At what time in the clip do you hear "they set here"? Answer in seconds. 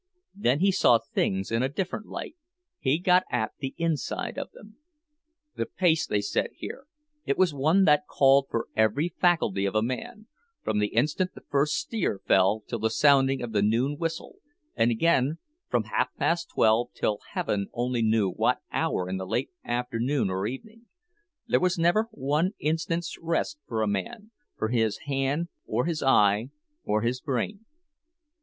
6.07-6.87